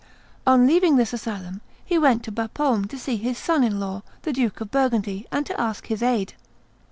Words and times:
On 0.47 0.65
leaving 0.65 0.95
this 0.95 1.13
asylum 1.13 1.61
he 1.85 1.99
went 1.99 2.23
to 2.23 2.31
Bapaume 2.31 2.87
to 2.87 2.97
see 2.97 3.17
his 3.17 3.37
son 3.37 3.63
in 3.63 3.79
law, 3.79 4.01
the 4.23 4.33
Duke 4.33 4.59
of 4.59 4.71
Burgundy, 4.71 5.27
and 5.31 5.45
to 5.45 5.61
ask 5.61 5.85
his 5.85 6.01
aid. 6.01 6.33